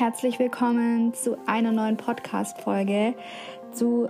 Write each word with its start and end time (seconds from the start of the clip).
Herzlich 0.00 0.38
willkommen 0.38 1.12
zu 1.12 1.36
einer 1.46 1.72
neuen 1.72 1.98
Podcast-Folge, 1.98 3.14
zu 3.70 4.08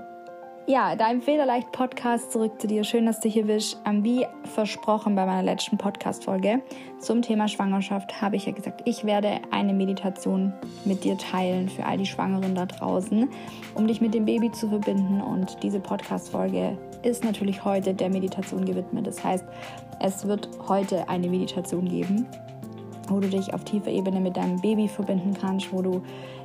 ja, 0.69 0.95
deinem 0.95 1.21
Federleicht 1.21 1.73
Podcast 1.73 2.31
zurück 2.31 2.61
zu 2.61 2.69
dir. 2.69 2.85
Schön, 2.85 3.07
dass 3.07 3.19
du 3.19 3.29
hier 3.29 3.47
bist. 3.47 3.77
Wie 4.03 4.25
versprochen 4.55 5.17
bei 5.17 5.27
meiner 5.27 5.43
letzten 5.43 5.79
Podcast-Folge 5.79 6.63
zum 7.01 7.23
Thema 7.23 7.49
Schwangerschaft 7.49 8.23
habe 8.23 8.37
ich 8.37 8.47
ja 8.47 8.53
gesagt, 8.53 8.83
ich 8.85 9.05
werde 9.05 9.41
eine 9.51 9.73
Meditation 9.73 10.53
mit 10.85 11.03
dir 11.03 11.19
teilen 11.19 11.69
für 11.69 11.85
all 11.85 11.99
die 11.99 12.07
Schwangeren 12.07 12.55
da 12.55 12.67
draußen, 12.67 13.29
um 13.75 13.89
dich 13.89 14.01
mit 14.01 14.15
dem 14.15 14.27
Baby 14.27 14.53
zu 14.53 14.69
verbinden. 14.69 15.21
Und 15.21 15.61
diese 15.65 15.81
Podcast-Folge 15.81 16.79
ist 17.03 17.25
natürlich 17.25 17.65
heute 17.65 17.95
der 17.95 18.11
Meditation 18.11 18.65
gewidmet. 18.65 19.09
Das 19.09 19.25
heißt, 19.25 19.45
es 19.99 20.25
wird 20.29 20.49
heute 20.69 21.09
eine 21.09 21.29
Meditation 21.29 21.89
geben, 21.89 22.29
wo 23.11 23.21
du 23.21 23.29
dich 23.29 23.53
auf 23.53 23.65
tiefer 23.65 23.91
Ebene 23.91 24.21
mit 24.21 24.37
deinem 24.37 24.61
Baby 24.61 24.89
verbinden 24.89 25.35
kannst, 25.39 25.73
wo 25.73 25.83
du 25.83 26.03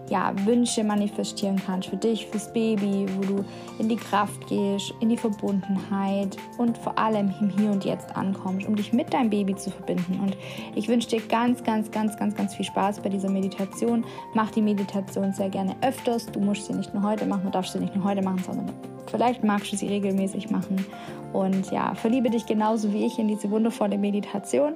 ja, 0.10 0.34
Wünsche 0.46 0.84
manifestieren 0.84 1.62
kannst 1.66 1.90
für 1.90 1.98
dich, 1.98 2.28
fürs 2.28 2.52
Baby, 2.54 3.08
wo 3.16 3.22
du 3.22 3.46
in 3.80 3.90
die 3.90 3.96
Kraft 3.96 4.48
gehst, 4.48 4.94
in 5.00 5.10
die 5.10 5.18
Verbundenheit 5.18 6.38
und 6.58 6.78
vor 6.78 6.98
allem 6.98 7.34
im 7.40 7.50
Hier 7.50 7.72
und 7.72 7.86
Jetzt 7.86 8.16
ankommst, 8.16 8.68
um 8.68 8.76
dich 8.76 8.94
mit 8.94 9.14
deinem 9.14 9.30
Baby 9.30 9.56
zu 9.56 9.72
verbinden. 9.72 10.20
Und 10.22 10.38
ich 10.76 10.88
wünsche 10.88 11.10
dir 11.10 11.22
ganz, 11.22 11.64
ganz, 11.64 11.90
ganz, 11.92 12.18
ganz, 12.18 12.36
ganz 12.36 12.56
viel 12.56 12.66
Spaß 12.66 13.00
bei 13.00 13.10
dieser 13.10 13.30
Meditation. 13.30 14.06
Mach 14.34 14.52
die 14.52 14.62
Meditation 14.62 15.34
sehr 15.34 15.50
gerne 15.50 15.76
öfters. 15.82 16.28
Du 16.28 16.40
musst 16.40 16.66
sie 16.66 16.74
nicht 16.74 16.94
nur 16.94 17.04
heute 17.04 17.26
machen, 17.26 17.46
du 17.46 17.52
darfst 17.52 17.74
sie 17.74 17.80
nicht 17.80 17.96
nur 17.96 18.06
heute 18.06 18.22
machen, 18.22 18.44
sondern 18.46 18.72
vielleicht 19.08 19.44
magst 19.44 19.72
du 19.72 19.78
sie 19.78 19.88
regelmäßig 19.88 20.52
machen. 20.52 20.86
Und 21.34 21.72
ja, 21.72 21.96
verliebe 21.96 22.30
dich 22.30 22.46
genauso 22.46 22.94
wie 22.94 23.06
ich 23.06 23.18
in 23.20 23.28
diese 23.28 23.50
wundervolle 23.50 23.98
Meditation. 23.98 24.74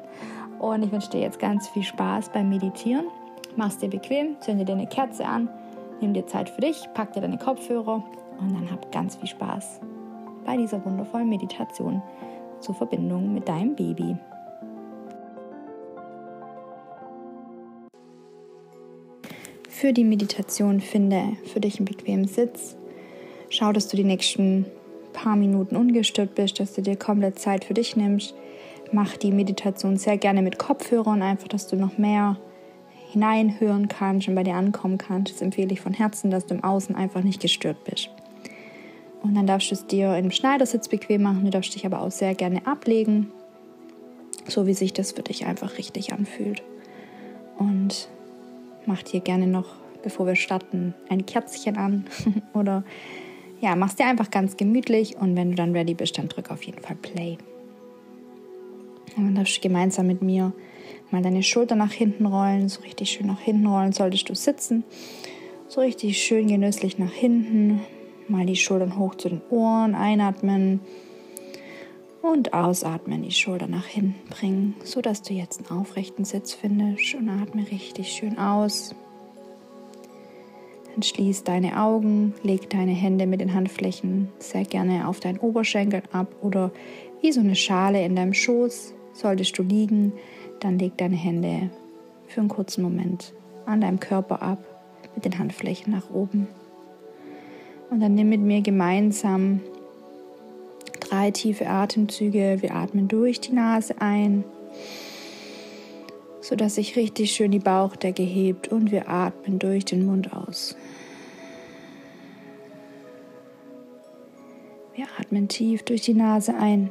Und 0.59 0.83
ich 0.83 0.91
wünsche 0.91 1.09
dir 1.09 1.21
jetzt 1.21 1.39
ganz 1.39 1.67
viel 1.69 1.83
Spaß 1.83 2.29
beim 2.29 2.49
Meditieren. 2.49 3.05
Mach's 3.55 3.77
dir 3.77 3.89
bequem, 3.89 4.39
zünde 4.41 4.65
dir 4.65 4.73
eine 4.73 4.87
Kerze 4.87 5.25
an, 5.25 5.49
nimm 6.01 6.13
dir 6.13 6.27
Zeit 6.27 6.49
für 6.49 6.61
dich, 6.61 6.87
pack 6.93 7.13
dir 7.13 7.21
deine 7.21 7.37
Kopfhörer 7.37 8.03
und 8.39 8.53
dann 8.53 8.69
hab 8.71 8.91
ganz 8.91 9.15
viel 9.15 9.27
Spaß 9.27 9.79
bei 10.45 10.57
dieser 10.57 10.83
wundervollen 10.85 11.29
Meditation 11.29 12.01
zur 12.59 12.75
Verbindung 12.75 13.33
mit 13.33 13.47
deinem 13.47 13.75
Baby. 13.75 14.15
Für 19.67 19.93
die 19.93 20.03
Meditation 20.03 20.81
finde 20.81 21.37
für 21.45 21.61
dich 21.61 21.77
einen 21.77 21.85
bequemen 21.85 22.27
Sitz. 22.27 22.75
Schau, 23.49 23.71
dass 23.71 23.87
du 23.87 23.95
die 23.95 24.03
nächsten 24.03 24.65
paar 25.13 25.35
Minuten 25.35 25.75
ungestört 25.75 26.35
bist, 26.35 26.59
dass 26.59 26.73
du 26.73 26.81
dir 26.81 26.97
komplett 26.97 27.39
Zeit 27.39 27.63
für 27.63 27.73
dich 27.73 27.95
nimmst. 27.95 28.35
Mach 28.91 29.17
die 29.17 29.31
Meditation 29.31 29.97
sehr 29.97 30.17
gerne 30.17 30.41
mit 30.41 30.57
Kopfhörern, 30.57 31.21
einfach, 31.21 31.47
dass 31.47 31.67
du 31.67 31.75
noch 31.75 31.97
mehr 31.97 32.37
hineinhören 33.11 33.87
kannst 33.87 34.27
und 34.27 34.35
bei 34.35 34.43
dir 34.43 34.55
ankommen 34.55 34.97
kannst. 34.97 35.33
Das 35.33 35.41
empfehle 35.41 35.73
ich 35.73 35.81
von 35.81 35.93
Herzen, 35.93 36.31
dass 36.31 36.45
du 36.45 36.55
im 36.55 36.63
Außen 36.63 36.95
einfach 36.95 37.21
nicht 37.21 37.41
gestört 37.41 37.83
bist. 37.83 38.09
Und 39.21 39.35
dann 39.35 39.47
darfst 39.47 39.71
du 39.71 39.75
es 39.75 39.85
dir 39.85 40.15
im 40.17 40.31
Schneidersitz 40.31 40.87
bequem 40.87 41.23
machen. 41.23 41.43
Du 41.43 41.49
darfst 41.49 41.75
dich 41.75 41.85
aber 41.85 42.01
auch 42.01 42.11
sehr 42.11 42.35
gerne 42.35 42.65
ablegen, 42.65 43.31
so 44.47 44.65
wie 44.65 44.73
sich 44.73 44.93
das 44.93 45.11
für 45.11 45.23
dich 45.23 45.45
einfach 45.45 45.77
richtig 45.77 46.13
anfühlt. 46.13 46.63
Und 47.57 48.09
mach 48.85 49.03
dir 49.03 49.19
gerne 49.19 49.47
noch, 49.47 49.75
bevor 50.03 50.25
wir 50.25 50.35
starten, 50.35 50.93
ein 51.09 51.25
Kerzchen 51.25 51.77
an 51.77 52.05
oder 52.53 52.83
ja, 53.59 53.75
mach's 53.75 53.95
dir 53.95 54.05
einfach 54.05 54.31
ganz 54.31 54.55
gemütlich 54.55 55.17
und 55.17 55.35
wenn 55.35 55.49
du 55.49 55.55
dann 55.55 55.75
ready 55.75 55.93
bist, 55.93 56.17
dann 56.17 56.29
drück 56.29 56.49
auf 56.49 56.63
jeden 56.63 56.81
Fall 56.81 56.95
Play. 56.95 57.37
Und 59.15 59.25
dann 59.25 59.35
darfst 59.35 59.57
du 59.57 59.61
gemeinsam 59.61 60.07
mit 60.07 60.21
mir 60.21 60.53
Mal 61.11 61.23
deine 61.23 61.41
Schulter 61.41 61.75
nach 61.75 61.91
hinten 61.91 62.27
rollen, 62.27 62.69
so 62.69 62.81
richtig 62.81 63.09
schön 63.09 63.27
nach 63.27 63.39
hinten 63.39 63.65
rollen 63.65 63.93
solltest 63.93 64.29
du 64.29 64.35
sitzen. 64.35 64.83
So 65.67 65.81
richtig 65.81 66.21
schön 66.21 66.47
genüsslich 66.47 66.99
nach 66.99 67.11
hinten. 67.11 67.81
Mal 68.27 68.45
die 68.45 68.55
Schultern 68.55 68.97
hoch 68.97 69.15
zu 69.15 69.29
den 69.29 69.41
Ohren, 69.49 69.95
einatmen 69.95 70.81
und 72.21 72.53
ausatmen, 72.53 73.23
die 73.23 73.31
Schulter 73.31 73.67
nach 73.67 73.87
hinten 73.87 74.29
bringen, 74.29 74.75
so 74.83 75.01
dass 75.01 75.23
du 75.23 75.33
jetzt 75.33 75.59
einen 75.59 75.79
aufrechten 75.79 76.25
Sitz 76.25 76.53
findest 76.53 77.15
und 77.15 77.29
atme 77.29 77.65
richtig 77.71 78.09
schön 78.09 78.37
aus. 78.37 78.93
Dann 80.93 81.01
schließ 81.01 81.43
deine 81.43 81.81
Augen, 81.81 82.35
leg 82.43 82.69
deine 82.69 82.91
Hände 82.91 83.25
mit 83.25 83.41
den 83.41 83.55
Handflächen 83.55 84.29
sehr 84.37 84.65
gerne 84.65 85.07
auf 85.07 85.19
deinen 85.19 85.39
Oberschenkel 85.39 86.03
ab 86.11 86.35
oder 86.41 86.71
wie 87.21 87.31
so 87.31 87.39
eine 87.39 87.55
Schale 87.55 88.05
in 88.05 88.15
deinem 88.15 88.33
Schoß 88.33 88.93
solltest 89.19 89.57
du 89.57 89.63
liegen 89.63 90.13
dann 90.59 90.79
leg 90.79 90.97
deine 90.97 91.15
Hände 91.15 91.69
für 92.27 92.41
einen 92.41 92.49
kurzen 92.49 92.83
Moment 92.83 93.33
an 93.65 93.81
deinem 93.81 93.99
Körper 93.99 94.41
ab, 94.41 94.59
mit 95.15 95.25
den 95.25 95.39
Handflächen 95.39 95.91
nach 95.91 96.09
oben. 96.09 96.47
Und 97.89 98.01
dann 98.01 98.15
nimm 98.15 98.29
mit 98.29 98.41
mir 98.41 98.61
gemeinsam 98.61 99.61
drei 100.99 101.31
tiefe 101.31 101.67
Atemzüge. 101.67 102.57
Wir 102.61 102.75
atmen 102.75 103.07
durch 103.07 103.39
die 103.39 103.53
Nase 103.53 103.95
ein, 103.99 104.43
sodass 106.41 106.75
sich 106.75 106.95
richtig 106.95 107.31
schön 107.31 107.51
die 107.51 107.59
Bauchdecke 107.59 108.23
hebt 108.23 108.67
und 108.67 108.91
wir 108.91 109.09
atmen 109.09 109.59
durch 109.59 109.85
den 109.85 110.05
Mund 110.05 110.33
aus. 110.33 110.75
Wir 114.95 115.07
atmen 115.19 115.47
tief 115.47 115.83
durch 115.83 116.01
die 116.01 116.13
Nase 116.13 116.53
ein. 116.55 116.89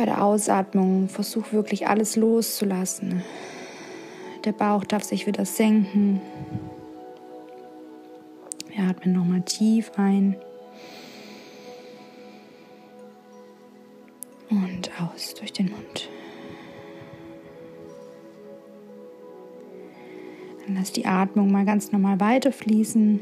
Bei 0.00 0.06
der 0.06 0.24
Ausatmung 0.24 1.10
versuch 1.10 1.52
wirklich 1.52 1.86
alles 1.86 2.16
loszulassen. 2.16 3.22
Der 4.46 4.52
Bauch 4.52 4.82
darf 4.84 5.04
sich 5.04 5.26
wieder 5.26 5.44
senken. 5.44 6.22
Wir 8.74 8.84
atmen 8.84 9.14
nochmal 9.14 9.42
tief 9.42 9.90
ein. 9.96 10.36
Und 14.48 14.90
aus 15.02 15.34
durch 15.34 15.52
den 15.52 15.70
Mund. 15.70 16.08
Dann 20.64 20.76
lass 20.76 20.92
die 20.92 21.04
Atmung 21.04 21.52
mal 21.52 21.66
ganz 21.66 21.92
normal 21.92 22.18
weiterfließen. 22.20 23.20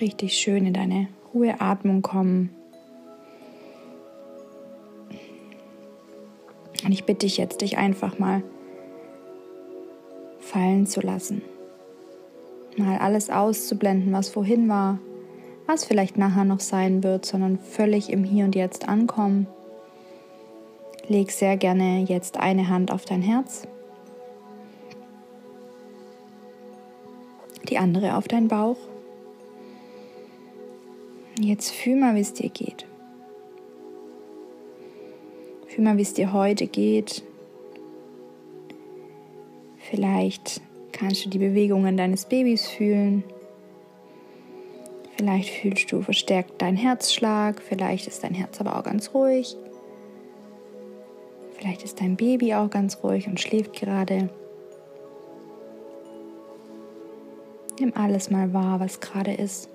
Richtig 0.00 0.32
schön 0.38 0.64
in 0.64 0.72
deine 0.72 1.08
Ruheatmung 1.34 2.02
kommen. 2.02 2.50
Und 6.84 6.92
ich 6.92 7.04
bitte 7.04 7.26
dich 7.26 7.36
jetzt, 7.36 7.60
dich 7.60 7.78
einfach 7.78 8.18
mal 8.18 8.42
fallen 10.38 10.86
zu 10.86 11.00
lassen. 11.00 11.42
Mal 12.76 12.98
alles 12.98 13.30
auszublenden, 13.30 14.12
was 14.12 14.28
vorhin 14.28 14.68
war, 14.68 14.98
was 15.66 15.84
vielleicht 15.84 16.18
nachher 16.18 16.44
noch 16.44 16.60
sein 16.60 17.02
wird, 17.02 17.24
sondern 17.24 17.58
völlig 17.58 18.10
im 18.10 18.24
Hier 18.24 18.44
und 18.44 18.54
Jetzt 18.54 18.88
ankommen. 18.88 19.46
Leg 21.08 21.30
sehr 21.30 21.56
gerne 21.56 22.04
jetzt 22.04 22.38
eine 22.38 22.68
Hand 22.68 22.90
auf 22.90 23.04
dein 23.04 23.22
Herz, 23.22 23.66
die 27.68 27.78
andere 27.78 28.16
auf 28.16 28.26
deinen 28.28 28.48
Bauch 28.48 28.76
Jetzt 31.40 31.70
fühl 31.72 31.96
mal, 31.96 32.14
wie 32.14 32.20
es 32.20 32.32
dir 32.32 32.48
geht. 32.48 32.86
Fühl 35.66 35.84
mal, 35.84 35.96
wie 35.96 36.02
es 36.02 36.14
dir 36.14 36.32
heute 36.32 36.68
geht. 36.68 37.24
Vielleicht 39.78 40.60
kannst 40.92 41.24
du 41.24 41.30
die 41.30 41.38
Bewegungen 41.38 41.96
deines 41.96 42.26
Babys 42.26 42.68
fühlen. 42.68 43.24
Vielleicht 45.16 45.50
fühlst 45.50 45.90
du 45.90 46.02
verstärkt 46.02 46.62
deinen 46.62 46.76
Herzschlag. 46.76 47.60
Vielleicht 47.60 48.06
ist 48.06 48.22
dein 48.22 48.34
Herz 48.34 48.60
aber 48.60 48.78
auch 48.78 48.84
ganz 48.84 49.12
ruhig. 49.12 49.56
Vielleicht 51.58 51.82
ist 51.82 52.00
dein 52.00 52.16
Baby 52.16 52.54
auch 52.54 52.70
ganz 52.70 53.02
ruhig 53.02 53.26
und 53.26 53.40
schläft 53.40 53.72
gerade. 53.74 54.28
Nimm 57.80 57.92
alles 57.94 58.30
mal 58.30 58.52
wahr, 58.52 58.78
was 58.78 59.00
gerade 59.00 59.32
ist. 59.32 59.73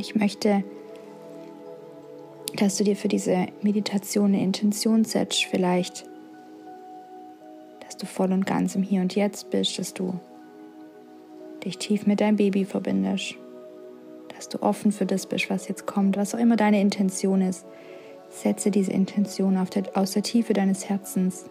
Ich 0.00 0.14
möchte, 0.14 0.64
dass 2.56 2.78
du 2.78 2.84
dir 2.84 2.96
für 2.96 3.08
diese 3.08 3.48
Meditation 3.60 4.32
eine 4.32 4.42
Intention 4.42 5.04
setzt, 5.04 5.44
vielleicht, 5.44 6.06
dass 7.80 7.98
du 7.98 8.06
voll 8.06 8.32
und 8.32 8.46
ganz 8.46 8.74
im 8.74 8.82
Hier 8.82 9.02
und 9.02 9.14
Jetzt 9.14 9.50
bist, 9.50 9.78
dass 9.78 9.92
du 9.92 10.18
dich 11.62 11.76
tief 11.76 12.06
mit 12.06 12.22
deinem 12.22 12.36
Baby 12.36 12.64
verbindest, 12.64 13.34
dass 14.34 14.48
du 14.48 14.62
offen 14.62 14.90
für 14.90 15.04
das 15.04 15.26
bist, 15.26 15.50
was 15.50 15.68
jetzt 15.68 15.86
kommt, 15.86 16.16
was 16.16 16.34
auch 16.34 16.38
immer 16.38 16.56
deine 16.56 16.80
Intention 16.80 17.42
ist. 17.42 17.66
Setze 18.30 18.70
diese 18.70 18.92
Intention 18.92 19.62
der, 19.74 19.84
aus 19.98 20.12
der 20.12 20.22
Tiefe 20.22 20.54
deines 20.54 20.88
Herzens. 20.88 21.44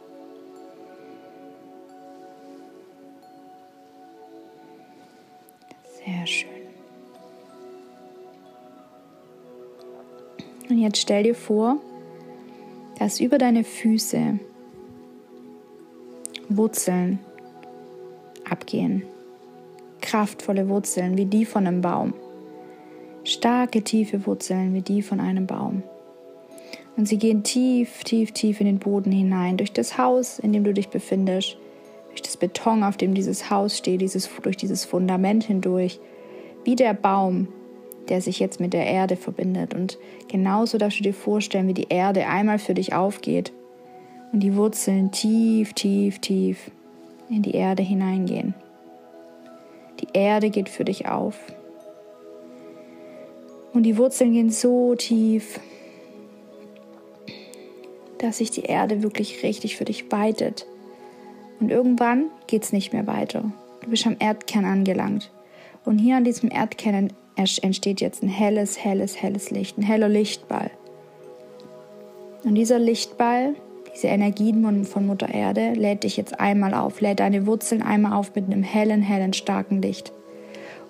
Jetzt 10.89 11.01
stell 11.01 11.23
dir 11.23 11.35
vor, 11.35 11.77
dass 12.97 13.19
über 13.19 13.37
deine 13.37 13.63
Füße 13.63 14.39
Wurzeln 16.49 17.19
abgehen. 18.49 19.03
Kraftvolle 20.01 20.67
Wurzeln 20.67 21.15
wie 21.15 21.25
die 21.25 21.45
von 21.45 21.67
einem 21.67 21.81
Baum. 21.81 22.13
Starke, 23.23 23.83
tiefe 23.83 24.25
Wurzeln 24.25 24.73
wie 24.73 24.81
die 24.81 25.03
von 25.03 25.19
einem 25.19 25.45
Baum. 25.45 25.83
Und 26.97 27.07
sie 27.07 27.17
gehen 27.17 27.43
tief, 27.43 28.03
tief, 28.03 28.31
tief 28.31 28.59
in 28.59 28.65
den 28.65 28.79
Boden 28.79 29.11
hinein, 29.11 29.57
durch 29.57 29.71
das 29.71 29.97
Haus, 29.99 30.39
in 30.39 30.53
dem 30.53 30.63
du 30.63 30.73
dich 30.73 30.89
befindest, 30.89 31.57
durch 32.09 32.23
das 32.23 32.35
Beton, 32.35 32.83
auf 32.83 32.97
dem 32.97 33.13
dieses 33.13 33.51
Haus 33.51 33.77
steht, 33.77 34.01
dieses, 34.01 34.27
durch 34.41 34.57
dieses 34.57 34.85
Fundament 34.85 35.43
hindurch, 35.43 35.99
wie 36.63 36.75
der 36.75 36.95
Baum, 36.95 37.47
der 38.09 38.21
sich 38.21 38.39
jetzt 38.39 38.59
mit 38.59 38.73
der 38.73 38.85
Erde 38.85 39.15
verbindet. 39.15 39.73
Und 39.73 39.97
genauso 40.27 40.77
darfst 40.77 40.99
du 40.99 41.03
dir 41.03 41.13
vorstellen, 41.13 41.67
wie 41.67 41.73
die 41.73 41.87
Erde 41.89 42.27
einmal 42.27 42.59
für 42.59 42.73
dich 42.73 42.93
aufgeht 42.93 43.53
und 44.31 44.41
die 44.41 44.55
Wurzeln 44.55 45.11
tief, 45.11 45.73
tief, 45.73 46.19
tief 46.19 46.71
in 47.29 47.41
die 47.41 47.55
Erde 47.55 47.83
hineingehen. 47.83 48.53
Die 49.99 50.07
Erde 50.13 50.49
geht 50.49 50.69
für 50.69 50.85
dich 50.85 51.07
auf. 51.07 51.35
Und 53.73 53.83
die 53.83 53.97
Wurzeln 53.97 54.33
gehen 54.33 54.49
so 54.49 54.95
tief, 54.95 55.59
dass 58.17 58.39
sich 58.39 58.51
die 58.51 58.63
Erde 58.63 59.03
wirklich 59.03 59.43
richtig 59.43 59.77
für 59.77 59.85
dich 59.85 60.11
weitet. 60.11 60.65
Und 61.59 61.69
irgendwann 61.69 62.25
geht 62.47 62.63
es 62.63 62.73
nicht 62.73 62.93
mehr 62.93 63.07
weiter. 63.07 63.51
Du 63.81 63.89
bist 63.89 64.07
am 64.07 64.15
Erdkern 64.19 64.65
angelangt. 64.65 65.31
Und 65.85 65.99
hier 65.99 66.17
an 66.17 66.23
diesem 66.23 66.51
Erdkern 66.51 67.13
entsteht 67.39 68.01
jetzt 68.01 68.23
ein 68.23 68.29
helles, 68.29 68.83
helles, 68.83 69.21
helles 69.21 69.51
Licht, 69.51 69.77
ein 69.77 69.83
heller 69.83 70.09
Lichtball. 70.09 70.71
Und 72.43 72.55
dieser 72.55 72.79
Lichtball, 72.79 73.55
diese 73.93 74.07
Energien 74.07 74.85
von 74.85 75.07
Mutter 75.07 75.33
Erde, 75.33 75.73
lädt 75.73 76.03
dich 76.03 76.17
jetzt 76.17 76.39
einmal 76.39 76.73
auf, 76.73 77.01
lädt 77.01 77.19
deine 77.19 77.45
Wurzeln 77.45 77.81
einmal 77.81 78.13
auf 78.13 78.35
mit 78.35 78.45
einem 78.45 78.63
hellen, 78.63 79.01
hellen, 79.01 79.33
starken 79.33 79.81
Licht. 79.81 80.13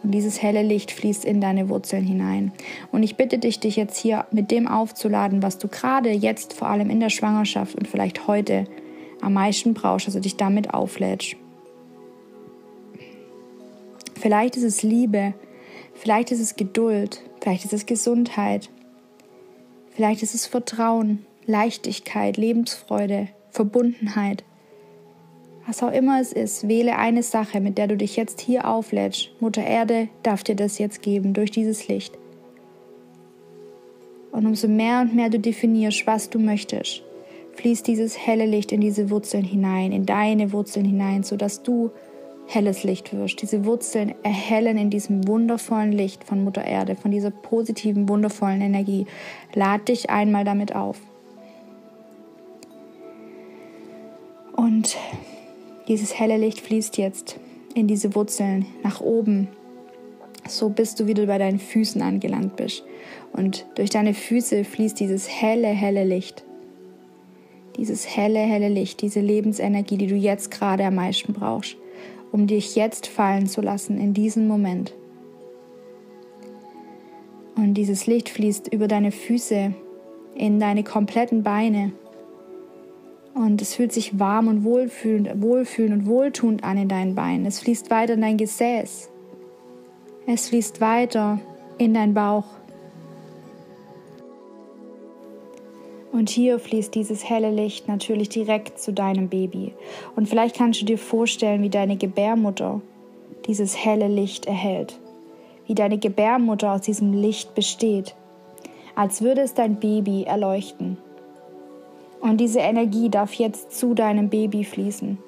Und 0.03 0.11
dieses 0.11 0.41
helle 0.41 0.63
Licht 0.63 0.91
fließt 0.91 1.25
in 1.25 1.41
deine 1.41 1.67
Wurzeln 1.67 2.05
hinein. 2.05 2.53
Und 2.91 3.03
ich 3.03 3.17
bitte 3.17 3.37
dich, 3.37 3.59
dich 3.59 3.75
jetzt 3.75 3.97
hier 3.97 4.25
mit 4.31 4.49
dem 4.49 4.67
aufzuladen, 4.67 5.43
was 5.43 5.57
du 5.57 5.67
gerade 5.67 6.11
jetzt, 6.11 6.53
vor 6.53 6.69
allem 6.69 6.89
in 6.89 6.99
der 6.99 7.09
Schwangerschaft 7.09 7.75
und 7.75 7.87
vielleicht 7.87 8.27
heute 8.27 8.65
am 9.21 9.33
meisten 9.33 9.73
brauchst, 9.73 10.07
also 10.07 10.19
dich 10.19 10.37
damit 10.37 10.73
auflädst. 10.73 11.35
Vielleicht 14.15 14.55
ist 14.55 14.63
es 14.63 14.83
Liebe, 14.83 15.33
vielleicht 15.99 16.31
ist 16.31 16.39
es 16.39 16.55
Geduld, 16.55 17.21
vielleicht 17.41 17.65
ist 17.65 17.73
es 17.73 17.85
Gesundheit, 17.85 18.69
vielleicht 19.91 20.23
ist 20.23 20.33
es 20.33 20.45
Vertrauen, 20.47 21.25
Leichtigkeit, 21.45 22.37
Lebensfreude, 22.37 23.27
Verbundenheit. 23.49 24.43
Was 25.67 25.83
auch 25.83 25.91
immer 25.91 26.19
es 26.19 26.33
ist, 26.33 26.67
wähle 26.67 26.97
eine 26.97 27.21
Sache, 27.21 27.59
mit 27.59 27.77
der 27.77 27.87
du 27.87 27.97
dich 27.97 28.15
jetzt 28.15 28.41
hier 28.41 28.67
auflädst. 28.67 29.29
Mutter 29.39 29.63
Erde 29.63 30.07
darf 30.23 30.43
dir 30.43 30.55
das 30.55 30.79
jetzt 30.79 31.01
geben 31.01 31.33
durch 31.33 31.51
dieses 31.51 31.87
Licht. 31.87 32.17
Und 34.31 34.45
umso 34.45 34.67
mehr 34.67 35.01
und 35.01 35.15
mehr 35.15 35.29
du 35.29 35.39
definierst, 35.39 36.07
was 36.07 36.29
du 36.29 36.39
möchtest, 36.39 37.03
fließt 37.53 37.85
dieses 37.85 38.17
helle 38.17 38.45
Licht 38.45 38.71
in 38.71 38.81
diese 38.81 39.09
Wurzeln 39.09 39.43
hinein, 39.43 39.91
in 39.91 40.05
deine 40.05 40.53
Wurzeln 40.53 40.85
hinein, 40.85 41.23
sodass 41.23 41.61
du 41.61 41.91
helles 42.49 42.83
Licht 42.83 43.15
wirst. 43.15 43.41
Diese 43.43 43.63
Wurzeln 43.63 44.15
erhellen 44.23 44.77
in 44.79 44.89
diesem 44.89 45.27
wundervollen 45.27 45.91
Licht 45.91 46.23
von 46.23 46.43
Mutter 46.43 46.65
Erde, 46.65 46.95
von 46.95 47.11
dieser 47.11 47.29
positiven, 47.29 48.09
wundervollen 48.09 48.61
Energie. 48.61 49.05
Lad 49.53 49.87
dich 49.87 50.09
einmal 50.09 50.45
damit 50.45 50.75
auf. 50.75 50.99
Und 54.55 54.97
dieses 55.87 56.19
helle 56.19 56.37
Licht 56.37 56.59
fließt 56.59 56.97
jetzt 56.97 57.39
in 57.75 57.87
diese 57.87 58.15
Wurzeln 58.15 58.65
nach 58.83 58.99
oben, 58.99 59.47
so 60.47 60.69
bis 60.69 60.95
du 60.95 61.05
wieder 61.05 61.27
bei 61.27 61.37
deinen 61.37 61.59
Füßen 61.59 62.01
angelangt 62.01 62.55
bist. 62.55 62.83
Und 63.31 63.67
durch 63.75 63.91
deine 63.91 64.15
Füße 64.15 64.63
fließt 64.63 64.99
dieses 64.99 65.29
helle, 65.29 65.67
helle 65.67 66.03
Licht. 66.03 66.43
Dieses 67.77 68.17
helle, 68.17 68.39
helle 68.39 68.69
Licht, 68.69 69.01
diese 69.01 69.19
Lebensenergie, 69.19 69.97
die 69.97 70.07
du 70.07 70.15
jetzt 70.15 70.49
gerade 70.49 70.83
am 70.83 70.95
meisten 70.95 71.33
brauchst 71.33 71.77
um 72.31 72.47
dich 72.47 72.75
jetzt 72.75 73.07
fallen 73.07 73.47
zu 73.47 73.61
lassen 73.61 73.99
in 73.99 74.13
diesem 74.13 74.47
Moment. 74.47 74.93
Und 77.55 77.73
dieses 77.73 78.07
Licht 78.07 78.29
fließt 78.29 78.71
über 78.73 78.87
deine 78.87 79.11
Füße 79.11 79.73
in 80.35 80.59
deine 80.59 80.83
kompletten 80.83 81.43
Beine. 81.43 81.91
Und 83.33 83.61
es 83.61 83.75
fühlt 83.75 83.91
sich 83.91 84.19
warm 84.19 84.47
und 84.47 84.63
wohlfühlend, 84.63 85.41
wohlfühlend 85.41 86.01
und 86.01 86.07
wohltuend 86.07 86.63
an 86.63 86.77
in 86.77 86.87
deinen 86.87 87.15
Beinen. 87.15 87.45
Es 87.45 87.59
fließt 87.59 87.89
weiter 87.89 88.13
in 88.13 88.21
dein 88.21 88.37
Gesäß. 88.37 89.09
Es 90.25 90.49
fließt 90.49 90.79
weiter 90.81 91.39
in 91.77 91.93
deinen 91.93 92.13
Bauch. 92.13 92.45
Und 96.19 96.29
hier 96.29 96.59
fließt 96.59 96.93
dieses 96.95 97.29
helle 97.29 97.49
Licht 97.49 97.87
natürlich 97.87 98.27
direkt 98.27 98.77
zu 98.77 98.91
deinem 98.91 99.29
Baby. 99.29 99.73
Und 100.17 100.27
vielleicht 100.27 100.57
kannst 100.57 100.81
du 100.81 100.85
dir 100.85 100.97
vorstellen, 100.97 101.63
wie 101.63 101.69
deine 101.69 101.95
Gebärmutter 101.95 102.81
dieses 103.45 103.85
helle 103.85 104.09
Licht 104.09 104.45
erhält. 104.45 104.99
Wie 105.65 105.75
deine 105.75 105.97
Gebärmutter 105.97 106.73
aus 106.73 106.81
diesem 106.81 107.13
Licht 107.13 107.55
besteht. 107.55 108.15
Als 108.95 109.21
würde 109.21 109.39
es 109.39 109.53
dein 109.53 109.79
Baby 109.79 110.25
erleuchten. 110.25 110.97
Und 112.19 112.41
diese 112.41 112.59
Energie 112.59 113.07
darf 113.07 113.35
jetzt 113.35 113.79
zu 113.79 113.93
deinem 113.93 114.27
Baby 114.27 114.65
fließen. 114.65 115.19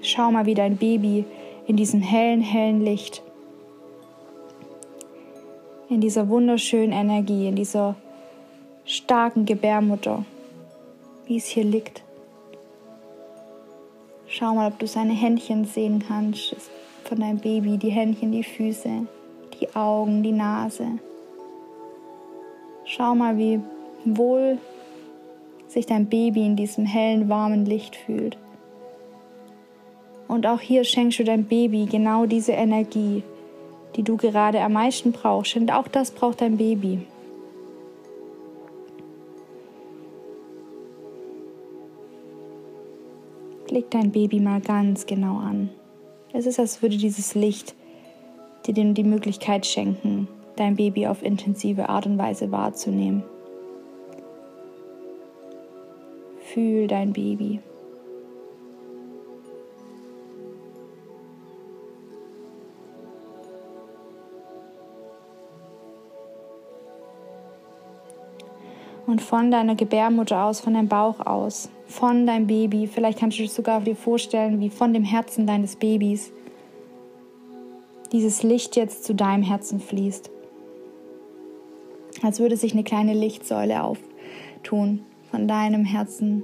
Schau 0.00 0.30
mal, 0.30 0.46
wie 0.46 0.54
dein 0.54 0.78
Baby 0.78 1.26
in 1.66 1.76
diesem 1.76 2.00
hellen, 2.00 2.40
hellen 2.40 2.80
Licht, 2.80 3.22
in 5.90 6.00
dieser 6.00 6.30
wunderschönen 6.30 6.92
Energie, 6.92 7.48
in 7.48 7.54
dieser 7.54 7.96
starken 8.92 9.46
Gebärmutter, 9.46 10.24
wie 11.24 11.38
es 11.38 11.46
hier 11.46 11.64
liegt. 11.64 12.02
Schau 14.26 14.54
mal, 14.54 14.68
ob 14.68 14.78
du 14.78 14.86
seine 14.86 15.14
Händchen 15.14 15.64
sehen 15.64 16.04
kannst 16.06 16.54
von 17.04 17.18
deinem 17.18 17.38
Baby, 17.38 17.78
die 17.78 17.88
Händchen, 17.88 18.32
die 18.32 18.44
Füße, 18.44 19.06
die 19.58 19.74
Augen, 19.74 20.22
die 20.22 20.32
Nase. 20.32 20.86
Schau 22.84 23.14
mal, 23.14 23.38
wie 23.38 23.60
wohl 24.04 24.58
sich 25.68 25.86
dein 25.86 26.06
Baby 26.06 26.44
in 26.44 26.56
diesem 26.56 26.84
hellen, 26.84 27.30
warmen 27.30 27.64
Licht 27.64 27.96
fühlt. 27.96 28.36
Und 30.28 30.46
auch 30.46 30.60
hier 30.60 30.84
schenkst 30.84 31.18
du 31.18 31.24
deinem 31.24 31.44
Baby 31.44 31.86
genau 31.90 32.26
diese 32.26 32.52
Energie, 32.52 33.22
die 33.96 34.02
du 34.02 34.18
gerade 34.18 34.60
am 34.60 34.74
meisten 34.74 35.12
brauchst. 35.12 35.56
Und 35.56 35.72
auch 35.72 35.88
das 35.88 36.10
braucht 36.10 36.42
dein 36.42 36.58
Baby. 36.58 37.06
Leg 43.72 43.90
dein 43.90 44.12
Baby 44.12 44.38
mal 44.38 44.60
ganz 44.60 45.06
genau 45.06 45.38
an. 45.38 45.70
Es 46.34 46.44
ist, 46.44 46.60
als 46.60 46.82
würde 46.82 46.98
dieses 46.98 47.34
Licht 47.34 47.74
dir 48.66 48.74
die 48.74 49.02
Möglichkeit 49.02 49.64
schenken, 49.64 50.28
dein 50.56 50.76
Baby 50.76 51.06
auf 51.06 51.22
intensive 51.22 51.88
Art 51.88 52.04
und 52.04 52.18
Weise 52.18 52.52
wahrzunehmen. 52.52 53.22
Fühl 56.52 56.86
dein 56.86 57.14
Baby. 57.14 57.60
und 69.06 69.20
von 69.20 69.50
deiner 69.50 69.74
Gebärmutter 69.74 70.44
aus, 70.44 70.60
von 70.60 70.72
deinem 70.72 70.88
Bauch 70.88 71.20
aus, 71.20 71.68
von 71.92 72.26
deinem 72.26 72.46
Baby, 72.46 72.86
vielleicht 72.86 73.18
kannst 73.18 73.38
du 73.38 73.42
dir 73.42 73.48
sogar 73.48 73.80
dir 73.82 73.94
vorstellen, 73.94 74.60
wie 74.60 74.70
von 74.70 74.92
dem 74.92 75.04
Herzen 75.04 75.46
deines 75.46 75.76
Babys 75.76 76.32
dieses 78.10 78.42
Licht 78.42 78.76
jetzt 78.76 79.04
zu 79.04 79.14
deinem 79.14 79.42
Herzen 79.42 79.78
fließt. 79.78 80.30
Als 82.22 82.40
würde 82.40 82.56
sich 82.56 82.72
eine 82.72 82.84
kleine 82.84 83.14
Lichtsäule 83.14 83.82
auftun 83.82 85.04
von 85.30 85.46
deinem 85.46 85.84
Herzen 85.84 86.42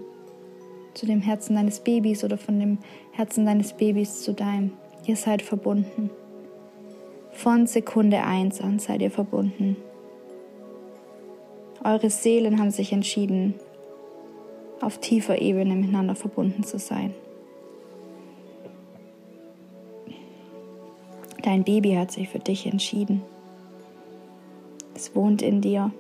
zu 0.95 1.07
dem 1.07 1.21
Herzen 1.21 1.55
deines 1.57 1.81
Babys 1.81 2.25
oder 2.25 2.39
von 2.39 2.59
dem 2.59 2.79
Herzen 3.13 3.47
deines 3.47 3.73
Babys 3.73 4.23
zu 4.23 4.35
deinem. 4.35 4.73
Ihr 5.07 5.17
seid 5.17 5.43
verbunden. 5.43 6.11
Von 7.33 7.67
Sekunde 7.67 8.23
1 8.23 8.61
an 8.61 8.79
seid 8.79 9.01
ihr 9.01 9.11
verbunden. 9.11 9.77
Eure 11.85 12.11
Seelen 12.11 12.59
haben 12.59 12.73
sich 12.73 12.93
entschieden, 12.93 13.55
auf 14.81 14.99
tiefer 14.99 15.41
Ebene 15.41 15.75
miteinander 15.75 16.15
verbunden 16.15 16.65
zu 16.65 16.79
sein. 16.79 17.15
Dein 21.43 21.65
Baby 21.65 21.95
hat 21.95 22.13
sich 22.13 22.29
für 22.29 22.39
dich 22.39 22.67
entschieden. 22.67 23.23
Es 24.95 25.15
wohnt 25.15 25.41
in 25.41 25.61
dir. 25.61 25.93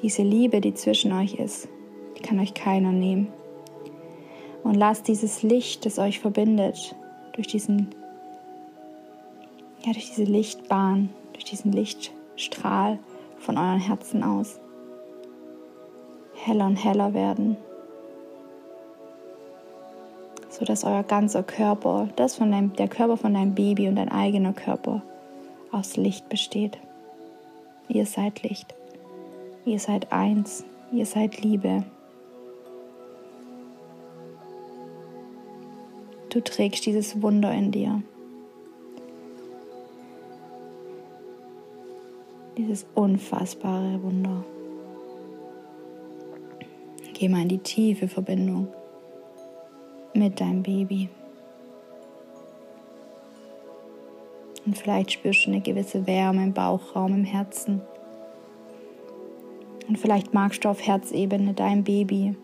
Diese 0.00 0.22
Liebe, 0.22 0.60
die 0.60 0.74
zwischen 0.74 1.12
euch 1.12 1.34
ist, 1.34 1.68
die 2.16 2.22
kann 2.22 2.40
euch 2.40 2.54
keiner 2.54 2.92
nehmen. 2.92 3.28
Und 4.62 4.74
lasst 4.74 5.06
dieses 5.06 5.42
Licht, 5.42 5.84
das 5.84 5.98
euch 5.98 6.18
verbindet, 6.18 6.96
durch 7.34 7.46
diesen, 7.46 7.94
ja, 9.84 9.92
durch 9.92 10.08
diese 10.08 10.24
Lichtbahn, 10.24 11.10
durch 11.32 11.44
diesen 11.44 11.72
Lichtstrahl 11.72 12.98
von 13.38 13.58
euren 13.58 13.80
Herzen 13.80 14.22
aus 14.22 14.61
heller 16.44 16.66
und 16.66 16.76
heller 16.76 17.14
werden, 17.14 17.56
so 20.50 20.64
dass 20.64 20.84
euer 20.84 21.02
ganzer 21.04 21.42
Körper, 21.42 22.08
das 22.16 22.36
von 22.36 22.50
deinem, 22.50 22.74
der 22.74 22.88
Körper 22.88 23.16
von 23.16 23.34
deinem 23.34 23.54
Baby 23.54 23.88
und 23.88 23.96
dein 23.96 24.10
eigener 24.10 24.52
Körper 24.52 25.02
aus 25.70 25.96
Licht 25.96 26.28
besteht. 26.28 26.78
Ihr 27.88 28.06
seid 28.06 28.42
Licht. 28.42 28.74
Ihr 29.64 29.78
seid 29.78 30.12
eins. 30.12 30.64
Ihr 30.92 31.06
seid 31.06 31.40
Liebe. 31.40 31.84
Du 36.28 36.40
trägst 36.40 36.84
dieses 36.86 37.22
Wunder 37.22 37.52
in 37.52 37.70
dir. 37.70 38.02
Dieses 42.58 42.84
unfassbare 42.94 44.02
Wunder. 44.02 44.44
Geh 47.22 47.28
mal 47.28 47.42
in 47.42 47.48
die 47.50 47.58
tiefe 47.58 48.08
Verbindung 48.08 48.66
mit 50.12 50.40
deinem 50.40 50.64
Baby. 50.64 51.08
Und 54.66 54.76
vielleicht 54.76 55.12
spürst 55.12 55.46
du 55.46 55.50
eine 55.50 55.60
gewisse 55.60 56.04
Wärme 56.08 56.42
im 56.42 56.52
Bauchraum, 56.52 57.14
im 57.14 57.22
Herzen. 57.22 57.80
Und 59.86 60.00
vielleicht 60.00 60.34
magst 60.34 60.64
du 60.64 60.68
auf 60.68 60.84
Herzebene 60.84 61.54
deinem 61.54 61.84
Baby 61.84 62.34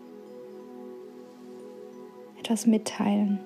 etwas 2.39 2.65
mitteilen 2.65 3.41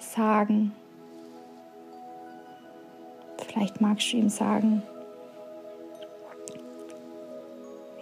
sagen. 0.00 0.72
Vielleicht 3.46 3.80
magst 3.80 4.12
du 4.12 4.16
ihm 4.16 4.28
sagen, 4.28 4.82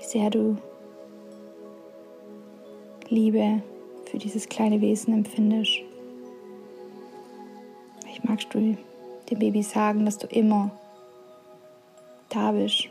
sehr 0.09 0.31
du 0.31 0.57
Liebe 3.11 3.63
für 4.07 4.19
dieses 4.19 4.49
kleine 4.49 4.81
Wesen 4.81 5.13
empfindest. 5.13 5.83
Vielleicht 8.01 8.25
magst 8.25 8.49
du 8.55 8.77
dem 9.31 9.39
Baby 9.39 9.63
sagen, 9.63 10.07
dass 10.07 10.17
du 10.17 10.27
immer 10.29 10.71
da 12.31 12.53
bist. 12.53 12.89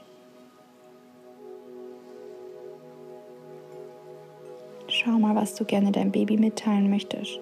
Schau 4.88 5.12
mal, 5.12 5.36
was 5.36 5.56
du 5.56 5.66
gerne 5.66 5.92
deinem 5.92 6.12
Baby 6.12 6.38
mitteilen 6.38 6.90
möchtest. 6.90 7.40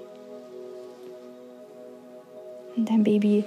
Und 2.78 2.90
dein 2.90 3.04
Baby 3.04 3.44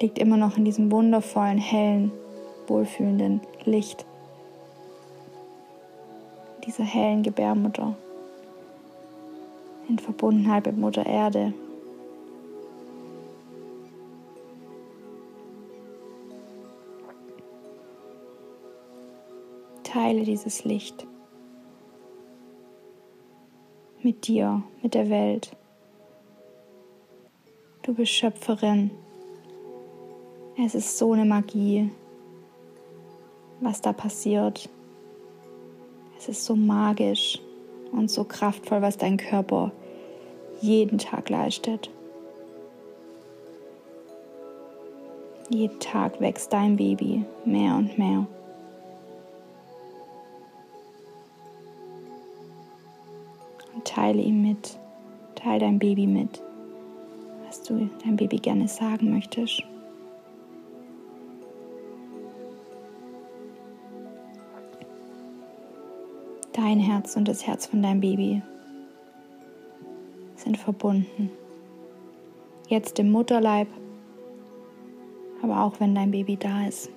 liegt 0.00 0.18
immer 0.18 0.38
noch 0.38 0.56
in 0.56 0.64
diesem 0.64 0.90
wundervollen, 0.90 1.58
hellen, 1.58 2.12
wohlfühlenden 2.66 3.40
Licht. 3.64 4.06
Dieser 6.66 6.84
hellen 6.84 7.22
Gebärmutter. 7.22 7.96
In 9.88 9.98
Verbundenheit 9.98 10.66
mit 10.66 10.76
Mutter 10.76 11.06
Erde. 11.06 11.54
Teile 19.84 20.24
dieses 20.24 20.64
Licht 20.64 21.06
mit 24.06 24.28
dir, 24.28 24.62
mit 24.82 24.94
der 24.94 25.10
Welt. 25.10 25.56
Du 27.82 27.92
bist 27.92 28.12
Schöpferin. 28.12 28.92
Es 30.64 30.76
ist 30.76 30.96
so 30.96 31.12
eine 31.12 31.24
Magie, 31.24 31.90
was 33.60 33.80
da 33.80 33.92
passiert. 33.92 34.68
Es 36.18 36.28
ist 36.28 36.44
so 36.44 36.56
magisch 36.56 37.38
und 37.92 38.10
so 38.10 38.24
kraftvoll, 38.24 38.82
was 38.82 38.96
dein 38.96 39.16
Körper 39.16 39.72
jeden 40.60 40.98
Tag 40.98 41.28
leistet. 41.28 41.90
Jeden 45.48 45.78
Tag 45.78 46.20
wächst 46.20 46.52
dein 46.52 46.76
Baby 46.76 47.24
mehr 47.44 47.76
und 47.76 47.96
mehr. 47.98 48.26
Und 53.74 53.84
teile 53.84 54.22
ihm 54.22 54.42
mit, 54.42 54.78
teile 55.36 55.60
dein 55.60 55.78
Baby 55.78 56.06
mit 56.06 56.42
du 57.68 57.88
deinem 58.04 58.16
Baby 58.16 58.38
gerne 58.38 58.68
sagen 58.68 59.12
möchtest. 59.12 59.62
Dein 66.56 66.80
Herz 66.80 67.16
und 67.16 67.28
das 67.28 67.46
Herz 67.46 67.66
von 67.66 67.82
deinem 67.82 68.00
Baby 68.00 68.40
sind 70.36 70.56
verbunden. 70.56 71.30
Jetzt 72.66 72.98
im 72.98 73.12
Mutterleib, 73.12 73.68
aber 75.42 75.62
auch 75.62 75.78
wenn 75.80 75.94
dein 75.94 76.12
Baby 76.12 76.38
da 76.38 76.66
ist. 76.66 76.88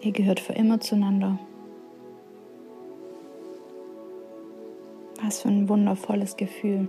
Ihr 0.00 0.12
gehört 0.12 0.40
für 0.40 0.54
immer 0.54 0.80
zueinander. 0.80 1.38
Was 5.22 5.42
für 5.42 5.48
ein 5.48 5.68
wundervolles 5.68 6.38
Gefühl. 6.38 6.88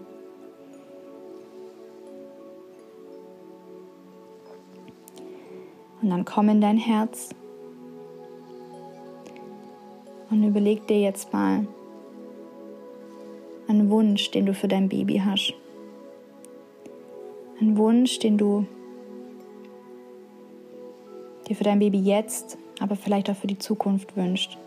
Und 6.02 6.10
dann 6.12 6.24
komm 6.24 6.48
in 6.48 6.62
dein 6.62 6.78
Herz 6.78 7.36
und 10.36 10.44
überleg 10.44 10.86
dir 10.88 11.00
jetzt 11.00 11.32
mal 11.32 11.65
einen 13.68 13.89
Wunsch, 13.89 14.32
den 14.32 14.46
du 14.46 14.54
für 14.54 14.68
dein 14.68 14.89
Baby 14.89 15.22
hast. 15.24 15.54
Ein 17.62 17.77
Wunsch, 17.77 18.20
den 18.20 18.38
du 18.38 18.65
dir 21.48 21.56
für 21.56 21.63
dein 21.63 21.80
Baby 21.80 22.00
jetzt, 22.00 22.58
aber 22.82 22.98
vielleicht 22.98 23.30
auch 23.30 23.36
für 23.36 23.48
die 23.48 23.58
Zukunft 23.58 24.18
wünscht. 24.18 24.58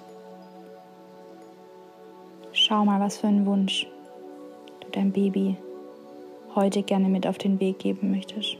Schau 2.52 2.84
mal, 2.86 2.98
was 3.00 3.18
für 3.18 3.26
einen 3.26 3.44
Wunsch 3.44 3.86
du 4.80 4.88
deinem 4.90 5.12
Baby 5.12 5.56
heute 6.54 6.82
gerne 6.82 7.08
mit 7.08 7.26
auf 7.26 7.36
den 7.36 7.60
Weg 7.60 7.78
geben 7.78 8.10
möchtest. 8.10 8.56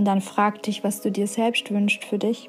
Und 0.00 0.06
dann 0.06 0.22
frag 0.22 0.62
dich, 0.62 0.82
was 0.82 1.02
du 1.02 1.10
dir 1.12 1.26
selbst 1.26 1.70
wünschst 1.70 2.06
für 2.06 2.16
dich. 2.16 2.48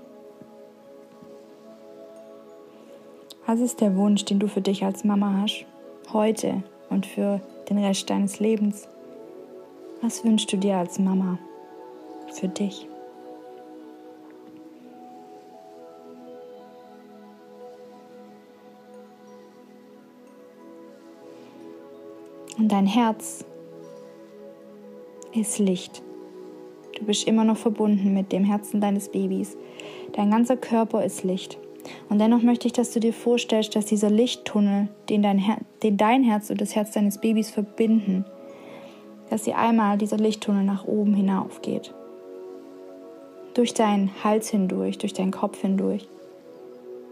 Was 3.45 3.59
ist 3.59 3.81
der 3.81 3.97
Wunsch, 3.97 4.23
den 4.23 4.39
du 4.39 4.47
für 4.47 4.61
dich 4.61 4.85
als 4.85 5.03
Mama 5.03 5.41
hast? 5.41 5.65
Heute 6.13 6.63
und 6.89 7.05
für 7.05 7.41
den 7.69 7.77
Rest 7.77 8.09
deines 8.09 8.39
Lebens. 8.39 8.87
Was 10.01 10.23
wünschst 10.23 10.53
du 10.53 10.55
dir 10.55 10.77
als 10.77 10.97
Mama 10.97 11.39
für 12.31 12.47
dich? 12.47 12.87
Und 22.57 22.71
dein 22.71 22.87
Herz 22.87 23.43
ist 25.33 25.59
Licht. 25.59 26.01
Du 27.01 27.07
bist 27.07 27.27
immer 27.27 27.43
noch 27.43 27.57
verbunden 27.57 28.13
mit 28.13 28.31
dem 28.31 28.43
Herzen 28.43 28.79
deines 28.79 29.09
Babys. 29.09 29.57
Dein 30.13 30.29
ganzer 30.29 30.55
Körper 30.55 31.03
ist 31.03 31.23
Licht. 31.23 31.57
Und 32.09 32.19
dennoch 32.19 32.43
möchte 32.43 32.67
ich, 32.67 32.73
dass 32.73 32.91
du 32.91 32.99
dir 32.99 33.11
vorstellst, 33.11 33.75
dass 33.75 33.87
dieser 33.87 34.11
Lichttunnel, 34.11 34.87
den 35.09 35.23
dein, 35.23 35.39
Her 35.39 35.57
den 35.81 35.97
dein 35.97 36.23
Herz 36.23 36.51
und 36.51 36.61
das 36.61 36.75
Herz 36.75 36.91
deines 36.91 37.17
Babys 37.17 37.49
verbinden, 37.49 38.23
dass 39.31 39.45
sie 39.45 39.55
einmal 39.55 39.97
dieser 39.97 40.17
Lichttunnel 40.17 40.63
nach 40.63 40.85
oben 40.85 41.15
hinauf 41.15 41.63
geht. 41.63 41.91
Durch 43.55 43.73
deinen 43.73 44.11
Hals 44.23 44.49
hindurch, 44.51 44.99
durch 44.99 45.13
deinen 45.13 45.31
Kopf 45.31 45.59
hindurch, 45.59 46.07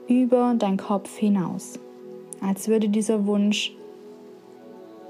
über 0.08 0.54
deinen 0.56 0.78
Kopf 0.78 1.18
hinaus. 1.18 1.80
Als 2.42 2.68
würde 2.68 2.90
dieser 2.90 3.26
Wunsch 3.26 3.74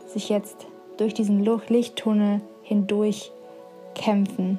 sich 0.07 0.29
jetzt 0.29 0.67
durch 0.95 1.13
diesen 1.13 1.43
Lichttunnel 1.67 2.39
hindurch 2.63 3.33
kämpfen, 3.93 4.57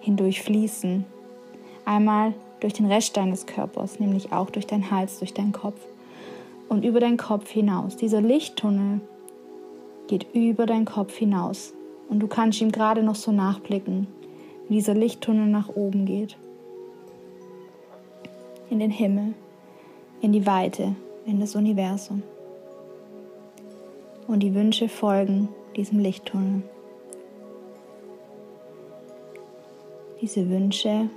hindurch 0.00 0.42
fließen. 0.42 1.04
Einmal 1.84 2.34
durch 2.60 2.72
den 2.72 2.86
Rest 2.86 3.16
deines 3.16 3.46
Körpers, 3.46 4.00
nämlich 4.00 4.32
auch 4.32 4.50
durch 4.50 4.66
deinen 4.66 4.90
Hals, 4.90 5.18
durch 5.18 5.34
deinen 5.34 5.52
Kopf 5.52 5.80
und 6.68 6.84
über 6.84 7.00
deinen 7.00 7.16
Kopf 7.16 7.50
hinaus. 7.50 7.96
Dieser 7.96 8.20
Lichttunnel 8.20 9.00
geht 10.06 10.26
über 10.34 10.66
deinen 10.66 10.84
Kopf 10.84 11.16
hinaus 11.16 11.72
und 12.08 12.20
du 12.20 12.26
kannst 12.26 12.60
ihm 12.60 12.72
gerade 12.72 13.02
noch 13.02 13.14
so 13.14 13.32
nachblicken, 13.32 14.06
wie 14.68 14.74
dieser 14.74 14.94
Lichttunnel 14.94 15.46
nach 15.46 15.68
oben 15.68 16.06
geht. 16.06 16.36
In 18.70 18.80
den 18.80 18.90
Himmel, 18.90 19.34
in 20.20 20.32
die 20.32 20.46
Weite, 20.46 20.94
in 21.26 21.40
das 21.40 21.54
Universum. 21.54 22.22
Und 24.26 24.40
die 24.40 24.54
Wünsche 24.54 24.88
folgen 24.88 25.48
diesem 25.76 26.00
Lichttunnel. 26.00 26.62
Diese 30.20 30.50
Wünsche 30.50 31.08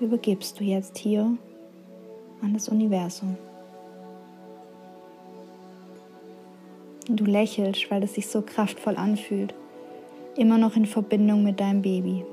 übergibst 0.00 0.58
du 0.58 0.64
jetzt 0.64 0.98
hier 0.98 1.36
an 2.42 2.52
das 2.52 2.68
Universum. 2.68 3.36
Und 7.08 7.20
du 7.20 7.24
lächelst, 7.24 7.88
weil 7.90 8.02
es 8.02 8.14
sich 8.14 8.26
so 8.26 8.42
kraftvoll 8.42 8.96
anfühlt, 8.96 9.54
immer 10.36 10.58
noch 10.58 10.74
in 10.74 10.86
Verbindung 10.86 11.44
mit 11.44 11.60
deinem 11.60 11.82
Baby. 11.82 12.24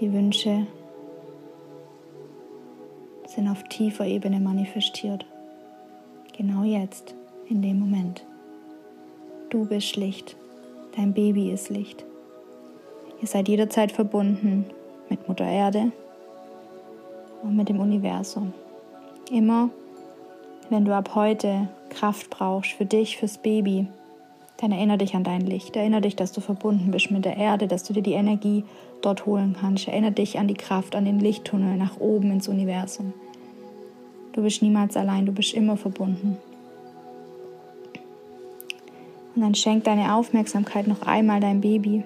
Die 0.00 0.12
Wünsche 0.12 0.66
sind 3.26 3.48
auf 3.48 3.62
tiefer 3.70 4.04
Ebene 4.04 4.38
manifestiert. 4.40 5.24
Genau 6.36 6.64
jetzt, 6.64 7.14
in 7.48 7.62
dem 7.62 7.78
Moment. 7.80 8.26
Du 9.48 9.64
bist 9.64 9.94
Licht, 9.94 10.34
dein 10.96 11.12
Baby 11.12 11.52
ist 11.52 11.70
Licht. 11.70 12.04
Ihr 13.22 13.28
seid 13.28 13.46
jederzeit 13.46 13.92
verbunden 13.92 14.66
mit 15.08 15.28
Mutter 15.28 15.44
Erde 15.44 15.92
und 17.44 17.54
mit 17.54 17.68
dem 17.68 17.78
Universum. 17.78 18.52
Immer, 19.30 19.70
wenn 20.68 20.84
du 20.84 20.92
ab 20.92 21.14
heute 21.14 21.68
Kraft 21.90 22.28
brauchst 22.28 22.72
für 22.72 22.86
dich, 22.86 23.18
fürs 23.18 23.38
Baby, 23.38 23.86
dann 24.56 24.72
erinnere 24.72 24.98
dich 24.98 25.14
an 25.14 25.22
dein 25.22 25.42
Licht. 25.42 25.76
Erinnere 25.76 26.00
dich, 26.00 26.16
dass 26.16 26.32
du 26.32 26.40
verbunden 26.40 26.90
bist 26.90 27.12
mit 27.12 27.24
der 27.24 27.36
Erde, 27.36 27.68
dass 27.68 27.84
du 27.84 27.92
dir 27.92 28.02
die 28.02 28.14
Energie 28.14 28.64
dort 29.00 29.26
holen 29.26 29.54
kannst. 29.60 29.86
Erinnere 29.86 30.10
dich 30.10 30.40
an 30.40 30.48
die 30.48 30.54
Kraft, 30.54 30.96
an 30.96 31.04
den 31.04 31.20
Lichttunnel 31.20 31.76
nach 31.76 32.00
oben 32.00 32.32
ins 32.32 32.48
Universum. 32.48 33.12
Du 34.32 34.42
bist 34.42 34.60
niemals 34.60 34.96
allein, 34.96 35.24
du 35.24 35.30
bist 35.30 35.54
immer 35.54 35.76
verbunden. 35.76 36.36
Und 39.36 39.42
dann 39.42 39.54
schenk 39.54 39.84
deine 39.84 40.14
Aufmerksamkeit 40.14 40.86
noch 40.86 41.02
einmal 41.02 41.40
deinem 41.40 41.60
Baby. 41.60 42.04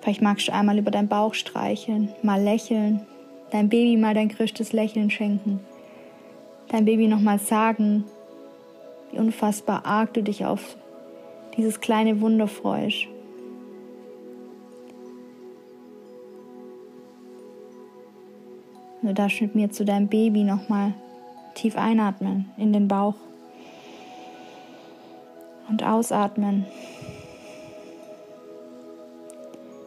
Vielleicht 0.00 0.20
magst 0.20 0.48
du 0.48 0.52
einmal 0.52 0.76
über 0.76 0.90
deinen 0.90 1.06
Bauch 1.06 1.32
streicheln, 1.32 2.08
mal 2.22 2.42
lächeln, 2.42 3.06
deinem 3.52 3.68
Baby 3.68 3.96
mal 3.96 4.14
dein 4.14 4.28
größtes 4.28 4.72
Lächeln 4.72 5.10
schenken, 5.10 5.60
dein 6.70 6.84
Baby 6.84 7.06
nochmal 7.06 7.38
sagen, 7.38 8.04
wie 9.12 9.18
unfassbar 9.18 9.86
arg 9.86 10.12
du 10.14 10.22
dich 10.22 10.44
auf 10.44 10.76
dieses 11.56 11.80
kleine 11.80 12.20
Wunder 12.20 12.48
freust. 12.48 13.06
Du 19.02 19.14
darfst 19.14 19.40
mit 19.40 19.54
mir 19.54 19.70
zu 19.70 19.84
deinem 19.84 20.08
Baby 20.08 20.42
nochmal 20.42 20.94
tief 21.54 21.76
einatmen 21.76 22.50
in 22.56 22.72
den 22.72 22.88
Bauch 22.88 23.14
und 25.68 25.84
ausatmen. 25.84 26.66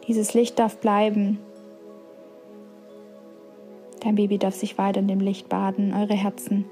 Dieses 0.08 0.34
Licht 0.34 0.58
darf 0.58 0.76
bleiben. 0.78 1.38
Dein 4.00 4.16
Baby 4.16 4.38
darf 4.38 4.54
sich 4.54 4.78
weiter 4.78 5.00
in 5.00 5.08
dem 5.08 5.20
Licht 5.20 5.48
baden. 5.48 5.94
Eure 5.94 6.14
Herzen 6.14 6.64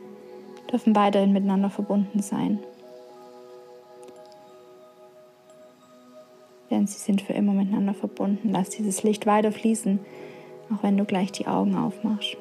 dürfen 0.70 0.96
weiterhin 0.96 1.32
miteinander 1.32 1.70
verbunden 1.70 2.22
sein. 2.22 2.58
Denn 6.70 6.86
sie 6.86 6.98
sind 6.98 7.22
für 7.22 7.32
immer 7.32 7.52
miteinander 7.52 7.94
verbunden. 7.94 8.50
Lass 8.52 8.70
dieses 8.70 9.02
Licht 9.02 9.26
weiter 9.26 9.52
fließen, 9.52 10.00
auch 10.72 10.82
wenn 10.82 10.96
du 10.96 11.04
gleich 11.04 11.32
die 11.32 11.46
Augen 11.46 11.76
aufmachst. 11.76 12.36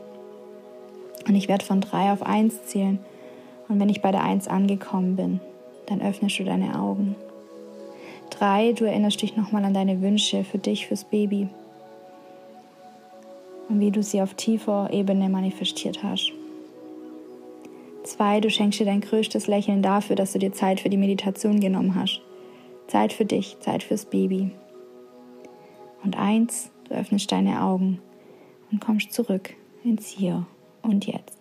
Und 1.28 1.36
ich 1.36 1.48
werde 1.48 1.66
von 1.66 1.82
drei 1.82 2.12
auf 2.12 2.24
eins 2.24 2.66
zählen. 2.66 3.00
Und 3.68 3.80
wenn 3.80 3.90
ich 3.90 4.02
bei 4.02 4.12
der 4.12 4.24
eins 4.24 4.48
angekommen 4.48 5.16
bin, 5.16 5.40
dann 5.90 6.02
öffnest 6.02 6.40
du 6.40 6.44
deine 6.44 6.80
Augen. 6.80 7.16
Drei, 8.30 8.74
du 8.74 8.86
erinnerst 8.86 9.22
dich 9.22 9.36
nochmal 9.36 9.66
an 9.66 9.74
deine 9.74 10.02
Wünsche 10.02 10.44
für 10.44 10.60
dich, 10.60 10.88
fürs 10.88 11.04
Baby. 11.04 11.48
Und 13.68 13.80
wie 13.80 13.92
du 13.92 14.02
sie 14.02 14.22
auf 14.22 14.34
tiefer 14.36 14.90
Ebene 14.92 15.30
manifestiert 15.30 16.04
hast. 16.04 16.32
Zwei, 18.04 18.40
du 18.40 18.50
schenkst 18.50 18.80
dir 18.80 18.86
dein 18.86 19.02
größtes 19.02 19.48
Lächeln 19.48 19.82
dafür, 19.82 20.16
dass 20.16 20.34
du 20.34 20.40
dir 20.40 20.54
Zeit 20.54 20.80
für 20.80 20.90
die 20.90 20.98
Meditation 20.98 21.60
genommen 21.60 21.96
hast. 21.96 22.22
Zeit 22.88 23.14
für 23.14 23.26
dich, 23.26 23.58
Zeit 23.60 23.84
fürs 23.84 24.06
Baby. 24.06 24.52
Und 26.04 26.18
eins, 26.18 26.72
du 26.88 26.96
öffnest 26.96 27.32
deine 27.32 27.62
Augen 27.62 28.00
und 28.72 28.80
kommst 28.80 29.14
zurück 29.14 29.54
ins 29.84 30.08
Hier 30.08 30.46
und 30.82 31.06
Jetzt. 31.06 31.39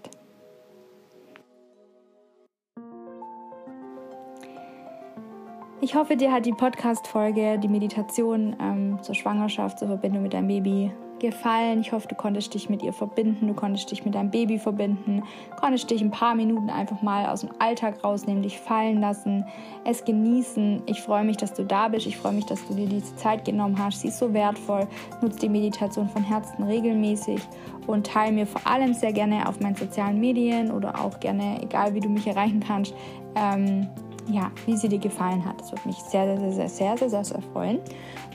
Ich 5.88 5.94
hoffe, 5.94 6.16
dir 6.16 6.31
hat 6.31 6.44
die 6.44 6.53
Podcast-Folge, 6.53 7.59
die 7.59 7.66
Meditation 7.66 8.55
ähm, 8.61 8.98
zur 9.01 9.14
Schwangerschaft, 9.14 9.79
zur 9.79 9.88
Verbindung 9.88 10.22
mit 10.22 10.35
deinem 10.35 10.48
Baby 10.48 10.92
gefallen. 11.18 11.81
Ich 11.81 11.92
hoffe, 11.92 12.07
du 12.07 12.14
konntest 12.14 12.53
dich 12.53 12.68
mit 12.68 12.83
ihr 12.83 12.92
verbinden, 12.92 13.46
du 13.46 13.55
konntest 13.55 13.90
dich 13.90 14.05
mit 14.05 14.14
deinem 14.14 14.31
Baby 14.31 14.59
verbinden, 14.59 15.22
konntest 15.59 15.90
dich 15.90 16.03
ein 16.03 16.11
paar 16.11 16.35
Minuten 16.35 16.68
einfach 16.68 17.01
mal 17.01 17.24
aus 17.24 17.40
dem 17.40 17.48
Alltag 17.59 18.05
rausnehmen, 18.05 18.42
dich 18.42 18.59
fallen 18.59 19.01
lassen, 19.01 19.46
es 19.87 20.05
genießen. 20.05 20.83
Ich 20.85 21.01
freue 21.01 21.24
mich, 21.24 21.38
dass 21.38 21.55
du 21.55 21.64
da 21.64 21.88
bist. 21.88 22.07
Ich 22.07 22.18
freue 22.18 22.35
mich, 22.35 22.44
dass 22.44 22.68
du 22.68 22.74
dir 22.74 22.87
diese 22.87 23.16
Zeit 23.16 23.46
genommen 23.46 23.79
hast. 23.83 24.03
Sie 24.03 24.09
ist 24.09 24.18
so 24.18 24.35
wertvoll. 24.35 24.87
Nutze 25.22 25.38
die 25.38 25.48
Meditation 25.48 26.11
von 26.11 26.22
Herzen 26.22 26.64
regelmäßig 26.64 27.40
und 27.87 28.07
teile 28.07 28.33
mir 28.33 28.46
vor 28.46 28.61
allem 28.66 28.92
sehr 28.92 29.14
gerne 29.14 29.48
auf 29.48 29.59
meinen 29.61 29.74
sozialen 29.74 30.20
Medien 30.20 30.70
oder 30.70 31.03
auch 31.03 31.18
gerne, 31.18 31.62
egal 31.62 31.94
wie 31.94 32.01
du 32.01 32.11
mich 32.11 32.27
erreichen 32.27 32.61
kannst, 32.61 32.92
ähm, 33.35 33.88
ja, 34.31 34.51
wie 34.67 34.77
sie 34.77 34.88
dir 34.88 34.99
gefallen 34.99 35.45
hat. 35.45 35.61
Das 35.61 35.73
würde 35.73 35.88
mich 35.88 35.97
sehr, 35.97 36.37
sehr, 36.37 36.53
sehr, 36.53 36.69
sehr, 36.69 36.97
sehr, 36.97 37.09
sehr, 37.11 37.25
sehr 37.25 37.43
freuen. 37.53 37.81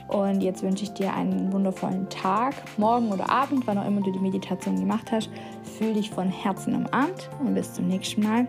Und 0.08 0.42
jetzt 0.42 0.62
wünsche 0.64 0.84
ich 0.84 0.94
dir 0.94 1.14
einen 1.14 1.52
wundervollen 1.52 2.10
Tag, 2.10 2.56
morgen 2.78 3.12
oder 3.12 3.30
Abend, 3.30 3.66
wann 3.66 3.78
auch 3.78 3.88
immer 3.88 4.02
du 4.02 4.12
die 4.12 4.20
Meditation 4.20 4.80
gemacht 4.80 5.12
hast. 5.12 5.30
Fühl 5.78 5.94
dich 5.94 6.10
von 6.10 6.28
Herzen 6.28 6.76
umarmt 6.76 7.30
und 7.40 7.56
bis 7.56 7.74
zum 7.74 7.88
nächsten 7.88 8.22
Mal. 8.22 8.48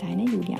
Deine 0.00 0.24
Julia. 0.24 0.58